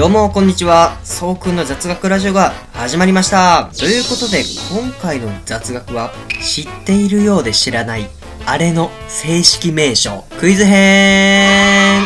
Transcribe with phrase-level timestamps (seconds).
[0.00, 0.96] どうも、こんにちは。
[1.04, 3.68] そうくんの雑学ラジオが始まりました。
[3.78, 6.10] ということで、今回の雑学は、
[6.42, 8.08] 知っているようで知らない、
[8.46, 12.00] あれの正式名称、クイズ編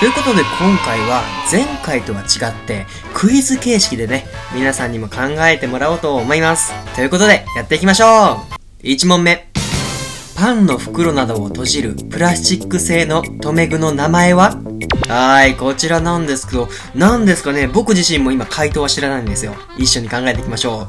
[0.00, 2.84] ということで、今回は前回とは違って、
[3.14, 6.72] クイズ形式でね、皆さんにも考えてもらおうと思います。
[6.96, 8.44] ということで、やっていきましょ
[8.82, 9.46] う !1 問目。
[10.34, 14.56] パンの袋などを閉じるプラスチック製の留め具の名前は？
[15.08, 19.54] はい、こちらなんですけど、何ですかね僕自身も今回答は知らないんですよ。
[19.78, 20.86] 一緒に考えていきましょう。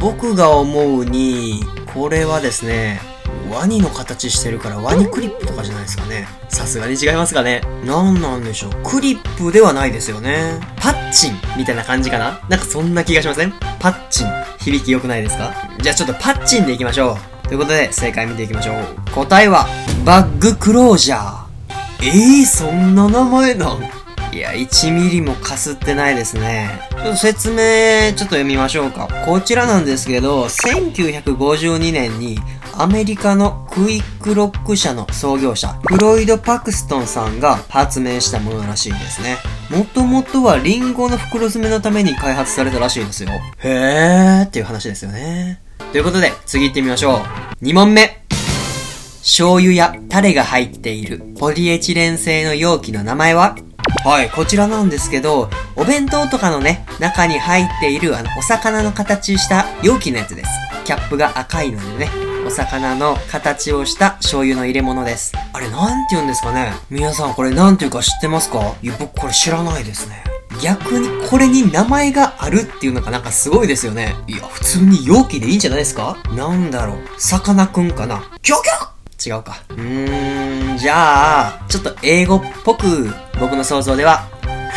[0.00, 1.62] 僕が思うに、
[1.94, 3.00] これはですね、
[3.50, 6.26] ワニの形してるからワニクリップとかじゃないですかね。
[6.48, 7.62] さすがに違いますかね。
[7.84, 8.70] なんなんでしょう。
[8.84, 10.58] クリップではないですよね。
[10.76, 13.52] パッチンみたいな感じかななんかそんな気がしません？
[13.78, 14.28] パッチン。
[14.58, 15.54] 響き良くないですか？
[15.80, 17.48] じゃあちょっとパッチンでいきましょう。
[17.48, 19.10] ということで、正解見ていきましょう。
[19.12, 19.66] 答えは、
[20.04, 21.51] バッグクロージャー。
[22.04, 23.80] えー、そんな名前なん？
[24.34, 26.80] いや、1ミリもかすってないですね。
[26.90, 27.60] ちょっと説明、ちょ
[28.12, 29.06] っと読みましょうか。
[29.26, 32.40] こちらなんですけど、1952年に、
[32.74, 39.36] アメリカのクイックロック社の創業者、フロイド・パクストンさんが発明したものらしいんですね。
[39.70, 43.30] もともとはリンゴの袋詰めのために開発されたらしいですよ。
[43.58, 45.60] へーっていう話ですよね。
[45.92, 47.22] ということで、次行ってみましょ
[47.60, 47.64] う。
[47.64, 48.21] 2問目。
[49.22, 53.56] 醤油やタレが入っているポリエチレン製の容器の名前は？
[54.04, 60.50] はい、こちらなんですけど、お弁当とかのね、中に入っているあの、お魚の形した容器のやつです。
[60.84, 62.10] キャップが赤いのでね、
[62.44, 65.32] お魚の形をした醤油の入れ物です。
[65.52, 66.72] あれ、なんて言うんですかね？
[66.90, 68.74] 皆さんこれなんていうか知ってますか？
[68.82, 70.24] いや、僕これ知らないですね。
[70.60, 74.16] 逆にこれに名前があるっていうのがなんかすごいですよね。
[74.26, 76.16] いや、普通に容器でいいんじゃないですか？
[76.34, 76.98] なんだろう。
[77.18, 78.20] さかなクンかな？
[78.42, 78.92] キョキョ
[79.28, 79.62] 違うか。
[79.70, 84.28] うーん、じゃあ、ちょっと英語っぽく、僕の想像では、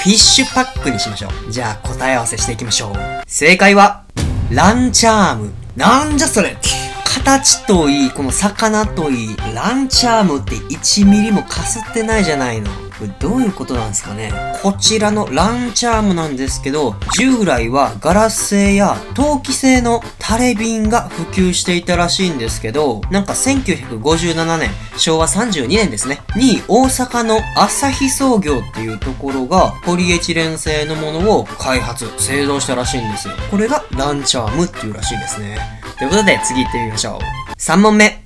[0.04, 1.52] フィッシュパックにしましょう。
[1.52, 2.94] じゃあ、答え合わせしていきましょう。
[3.28, 4.04] 正解は、
[4.52, 5.52] ランチャーム。
[5.76, 6.58] なんじゃそれ
[7.04, 12.70] 形といい、この魚といい、ランチャームって1ミリもかすってないじゃないの。
[12.98, 14.32] これどういうことなんですかね？
[14.64, 33.34] こちらのランチャームなんですけど、従来はガラス製や陶器製のタレ瓶が普及していたらしいんですけど、なんか1957年、昭和32年ですね、に大阪の朝日創業っていうところがポリエチレン製のものを開発、製造したらしいんですよ。
[33.52, 35.58] これがランチャームっていうらしいですね。
[35.98, 37.52] ということで次行ってみましょう。
[37.58, 38.24] 3問目。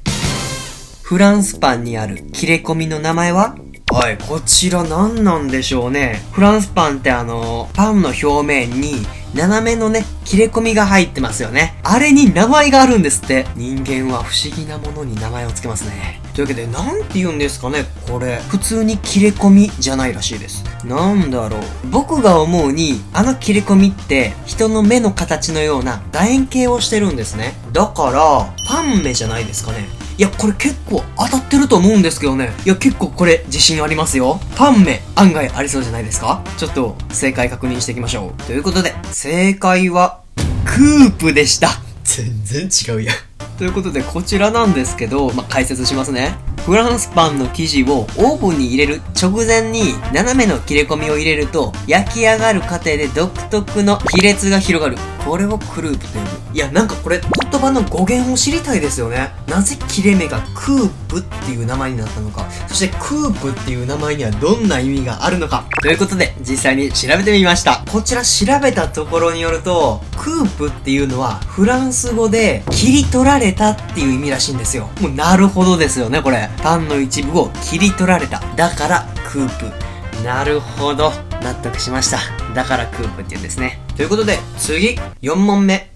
[1.02, 3.56] フランスパンにある切れ込みの名前は？
[3.92, 6.22] はい、こちら何なんでしょうね。
[6.32, 11.80] フランスパンってあの、パンの表面に斜めのね、切れ込みが入ってますよね。
[11.84, 13.48] あれに名前があるんですって。
[13.56, 16.22] 人間は不思議なものに名前を付けますね。
[16.36, 18.40] というわけで、なんて言うんですかね、これ。
[18.48, 20.64] 普通に切れ込みじゃないらしいです。
[20.86, 21.62] なんだろう。
[21.90, 27.56] 僕が思うに、あの切れ込みって、人の目の形のような楕円形をしてるんですね。
[27.74, 29.99] だから、パン目じゃないですかね。
[30.20, 32.52] いや、これ結構当たってると思うんですけどね。
[32.66, 34.42] いや、結構これ自信ありますよ。
[34.58, 36.44] パン目案外ありそうじゃないですか？
[36.58, 38.44] ちょっと正解確認していきましょう。
[38.44, 40.20] ということで、正解は、
[40.66, 41.70] クープでした。
[42.04, 43.16] 全然違うやん。
[43.58, 46.36] ということで、こちらなんですけど、まあ、解説しますね。
[46.66, 54.98] フランスパンの生地をオーブンに入れる直前に斜めの切れ込みを入れると焼き上がる過程で独特の亀裂が広がる。
[55.26, 56.26] これをクループという。
[56.54, 59.32] いや、なんかこれ言葉の語源を知りたいですよね。
[59.48, 62.46] なぜ切れ目がクープっていう名前になったのか。
[62.68, 65.66] そしてクープっていう名前にはどんな意味があるのか。
[65.82, 67.84] ということで、実際に調べてみました。
[67.92, 74.90] こちら調べたところによると、クープっていうのはフランス語で切り取られたっていう意味らしいんですよ。
[75.02, 76.50] もうなるほどですよね、これ。
[76.62, 78.42] パンの一部を切り取られた。
[78.56, 80.24] だから、クープ。
[80.24, 81.12] なるほど。
[81.42, 82.20] 納得しました。
[82.54, 83.82] だからクープって言うんですね。
[83.96, 85.89] ということで、次、4問目。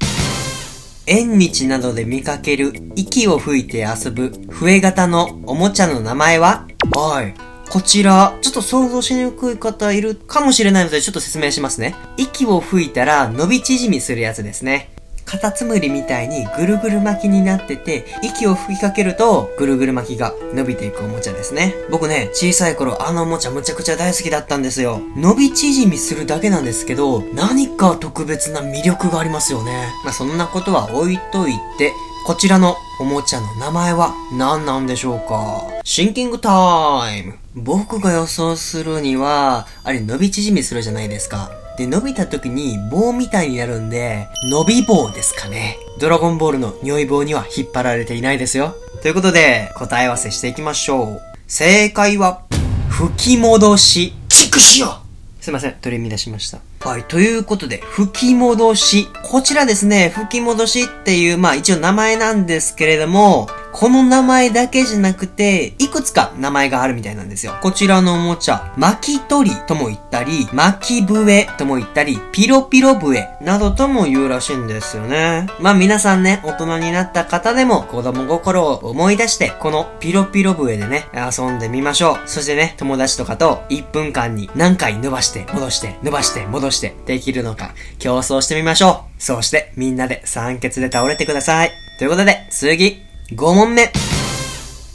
[1.05, 6.65] 縁日などで見かける息を吹いて遊ぶ笛型のおもちゃの名前は？
[6.95, 7.33] はい。
[7.69, 11.95] こちら、ちょっと想像しにくい方いるかもしれないのでちょっと説明しますね。
[12.17, 14.92] 息を吹いたら伸び縮みするやつですね。
[15.25, 21.73] カタツムリみたいにぐるぐる巻きになってて、息を吹きかけるとぐるぐる巻きが伸びていくおもちゃですね。
[21.89, 25.01] 僕ね、小さい頃あのおもちゃむちゃくちゃ大好きだったんですよ。
[25.15, 29.87] 伸び縮みするだけなんですけど、何か特別な魅力がありますよね。
[30.03, 31.93] まあ、そんなことは置いといて、
[32.25, 35.67] こちらのおもちゃの名前は何なんでしょうか？
[35.83, 41.51] シンキングタイム僕が予想するには、あれ伸び縮みするじゃないですか。
[41.77, 45.77] で、伸びた時に棒みたいになるんで、伸び棒ですかね。
[45.99, 48.75] ドラゴンボールの匂い棒には引っ張られていないですよ。
[49.01, 51.21] ということで、答え合わせしていきましょう。
[51.47, 52.41] 正解は、
[52.89, 54.13] 吹き戻し。
[54.29, 54.99] チクシよ
[55.41, 56.59] すいません、取り乱しました。
[56.87, 59.09] はい、ということで、吹き戻し。
[59.23, 67.57] こちらですね、吹き戻しっていう、まあ一応名前なんですけれども、この名前だけじゃなくて、いくつか名前があるみたいなんですよ。
[67.61, 75.47] こちらのおもちゃ、巻き取りとも言ったり、巻き笛とも言ったり、ピロピロ笛などとも言うらしいんですよね。
[75.59, 82.29] まあ皆さんね、大人になった方でも子供心を思い出して、このピロピロ笛でね、遊んでみましょう。
[82.29, 89.21] そしてね、友達とかと1分間に何回伸ばして戻して伸ばして戻してできるのか競争してみましょう。
[89.21, 91.71] そうしてみんなで酸欠で倒れてください。
[91.97, 93.91] ということで、次5問目。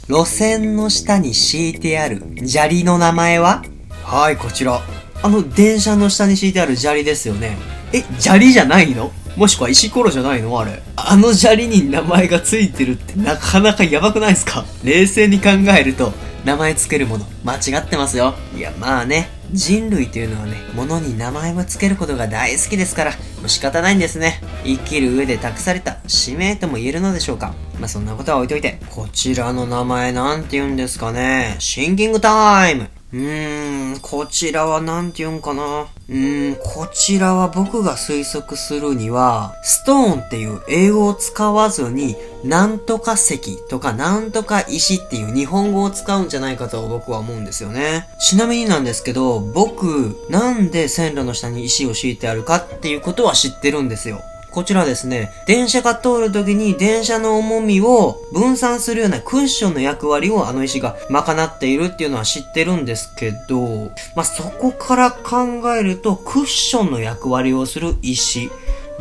[0.07, 3.63] 路線の下に敷いてある砂利の名前は？
[4.03, 4.79] はい、こちら。
[5.21, 7.57] あの、電車の下に敷いてある砂利ですよね。
[7.93, 9.11] え、砂利じゃないの？
[9.35, 10.57] もしくは石ころじゃないの？
[10.57, 10.81] あれ。
[10.95, 14.63] あの砂利に名前が付いてるってなかなかやばくないですか？
[14.85, 16.13] 冷静に考えると、
[16.45, 18.35] 名前つけるもの、間違ってますよ。
[18.55, 24.41] いや、まあね、人類というのはね、物に名前を付けることが大好きですから、もう仕方ないんですね。
[24.63, 27.53] 生きる上で託された使命とも言えるのでしょうか。
[27.79, 31.55] まあ、そんなことは置いといて、こちらの名前なんて言うんですかね。
[31.59, 35.87] シンキングタイムうーん、こちらはなんて言うんかな。
[36.09, 48.07] うーん、こちらは僕が推測するには、ストーンっていう英語を使わずに、なんとか石とかなんとか石っていう日本語を使うんじゃないかと僕は思うんですよね。
[48.19, 54.21] ちなみになんですけど、僕、なんで線路の下に石を敷いてあるかっていうことは知ってるんですよ。
[54.51, 68.49] こちらですね、電車が通るときに電車の重みを分散するようなクッションの役割をあの石が賄っているっていうのは知ってるんですけど、まあ、そこから考えるとクッションの役割をする石。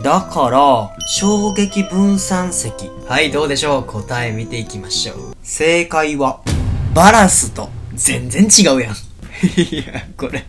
[0.03, 2.71] だから、衝撃分散石。
[3.09, 3.83] はい、どうでしょう？
[3.85, 5.17] 答え見ていきましょう。
[5.43, 6.41] 正解は、
[6.95, 8.95] バラスと全然違うやん。
[9.57, 10.45] いや、これ、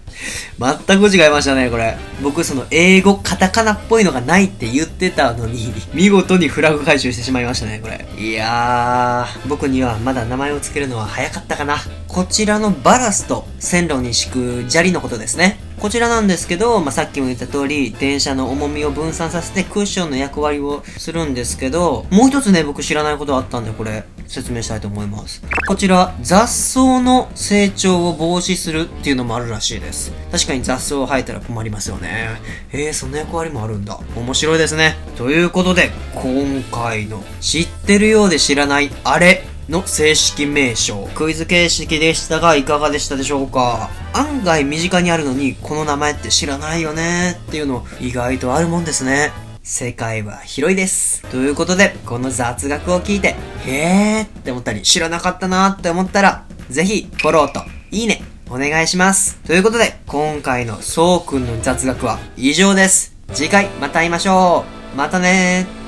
[0.60, 1.96] 全く違いましたね、これ。
[2.24, 8.06] 僕、その、英語、カタカナっぽいのがないって言ってたのに、見事にフラグ回収してしまいましたね、これ。
[8.18, 11.78] いやー、僕にはまだ名前を付けるのは早かったかな。
[12.08, 15.60] こちらのバラスト、線路に敷く砂利のことですね。
[15.80, 25.42] こちらなんですけど、まあ、さっきも言った通り、電車の重みを分散させてクッションの役割をするんですけど、もう一つね、僕知らないことあったんで、これ、説明したいと思います。
[25.68, 30.12] こちら、雑草の成長を防止するっていうのもあるらしいです。
[30.32, 32.40] 確かに雑草を生えたら困りますよね。
[32.72, 34.00] えー、そんな役割もあるんだ。
[34.16, 34.96] 面白いですね。
[35.18, 41.08] ということで、今回の知ってるようで知らないあれの正式名称。
[41.16, 43.90] クイズ形式でしたが、いかがでしたでしょうか？
[44.14, 49.32] 案外身近にあるのに、この名前って知らないよねっていうの意外とあるもんですね。
[49.70, 51.22] 世界は広いです。
[51.30, 53.36] ということで、この雑学を聞いて、
[53.68, 57.62] へーって思ったり、知らなかったなって思ったら、ぜひ、フォローと、
[57.92, 59.38] いいね、お願いします。
[59.46, 63.16] ということで、今回のそうくんの雑学は以上です。
[63.32, 64.98] 次回また会いましょう。
[64.98, 65.79] またねー。